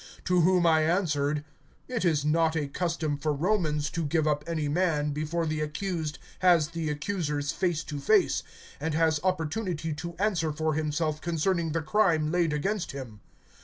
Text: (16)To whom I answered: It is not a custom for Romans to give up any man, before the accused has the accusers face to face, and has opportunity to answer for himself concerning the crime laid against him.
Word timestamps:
(16)To 0.25 0.41
whom 0.41 0.65
I 0.65 0.81
answered: 0.83 1.45
It 1.87 2.03
is 2.03 2.25
not 2.25 2.55
a 2.55 2.67
custom 2.67 3.19
for 3.19 3.31
Romans 3.31 3.91
to 3.91 4.03
give 4.03 4.25
up 4.27 4.43
any 4.47 4.67
man, 4.67 5.11
before 5.11 5.45
the 5.45 5.61
accused 5.61 6.17
has 6.39 6.69
the 6.69 6.89
accusers 6.89 7.51
face 7.51 7.83
to 7.83 7.99
face, 7.99 8.41
and 8.79 8.95
has 8.95 9.19
opportunity 9.23 9.93
to 9.93 10.15
answer 10.17 10.51
for 10.51 10.73
himself 10.73 11.21
concerning 11.21 11.73
the 11.73 11.83
crime 11.83 12.31
laid 12.31 12.51
against 12.51 12.93
him. 12.93 13.19